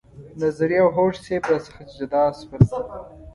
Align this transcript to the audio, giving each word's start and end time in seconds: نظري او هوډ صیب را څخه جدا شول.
نظري 0.41 0.75
او 0.83 0.89
هوډ 0.95 1.13
صیب 1.25 1.43
را 1.51 1.57
څخه 1.65 1.81
جدا 1.97 2.23
شول. 2.39 2.61